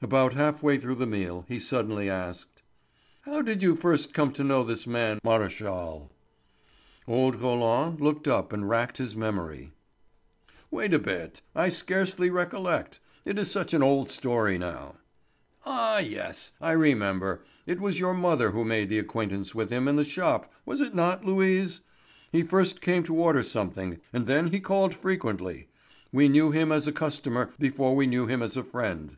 About 0.00 0.34
half 0.34 0.62
way 0.62 0.78
through 0.78 0.94
the 0.94 1.08
meal 1.08 1.44
he 1.48 1.58
suddenly 1.58 2.08
asked: 2.08 2.62
"How 3.22 3.42
did 3.42 3.64
you 3.64 3.74
first 3.74 4.14
come 4.14 4.30
to 4.34 4.44
know 4.44 4.62
this 4.62 4.86
man 4.86 5.18
Maréchal?" 5.24 6.10
Old 7.08 7.34
Roland 7.34 8.00
looked 8.00 8.28
up 8.28 8.52
and 8.52 8.68
racked 8.68 8.98
his 8.98 9.16
memory: 9.16 9.72
"Wait 10.70 10.94
a 10.94 11.00
bit; 11.00 11.42
I 11.52 11.68
scarcely 11.68 12.30
recollect. 12.30 13.00
It 13.24 13.40
is 13.40 13.50
such 13.50 13.74
an 13.74 13.82
old 13.82 14.08
story 14.08 14.56
now. 14.56 14.94
Ah, 15.66 15.98
yes, 15.98 16.52
I 16.60 16.70
remember. 16.72 17.42
It 17.66 17.80
was 17.80 17.98
your 17.98 18.14
mother 18.14 18.52
who 18.52 18.64
made 18.64 18.90
the 18.90 19.00
acquaintance 19.00 19.52
with 19.52 19.68
him 19.68 19.88
in 19.88 19.96
the 19.96 20.04
shop, 20.04 20.52
was 20.64 20.80
it 20.80 20.94
not, 20.94 21.24
Louise? 21.24 21.80
He 22.30 22.44
first 22.44 22.80
came 22.80 23.02
to 23.02 23.16
order 23.16 23.42
something, 23.42 23.98
and 24.12 24.26
then 24.28 24.52
he 24.52 24.60
called 24.60 24.94
frequently. 24.94 25.66
We 26.12 26.28
knew 26.28 26.52
him 26.52 26.70
as 26.70 26.86
a 26.86 26.92
customer 26.92 27.52
before 27.58 27.96
we 27.96 28.06
knew 28.06 28.28
him 28.28 28.42
as 28.44 28.56
a 28.56 28.62
friend." 28.62 29.16